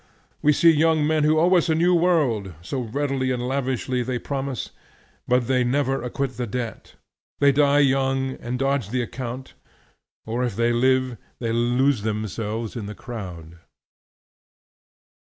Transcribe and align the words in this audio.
We 0.41 0.51
see 0.51 0.71
young 0.71 1.05
men 1.05 1.23
who 1.25 1.39
owe 1.39 1.53
us 1.53 1.69
a 1.69 1.75
new 1.75 1.93
world, 1.93 2.55
so 2.63 2.81
readily 2.81 3.29
and 3.29 3.47
lavishly 3.47 4.01
they 4.01 4.17
promise, 4.17 4.71
but 5.27 5.45
they 5.45 5.63
never 5.63 6.01
acquit 6.01 6.37
the 6.37 6.47
debt; 6.47 6.95
they 7.37 7.51
die 7.51 7.81
young 7.81 8.31
and 8.37 8.57
dodge 8.57 8.89
the 8.89 9.03
account; 9.03 9.53
or 10.25 10.43
if 10.43 10.55
they 10.55 10.73
live 10.73 11.17
they 11.37 11.51
lose 11.51 12.01
themselves 12.01 12.75
in 12.75 12.87
the 12.87 12.95
crowd. 12.95 13.59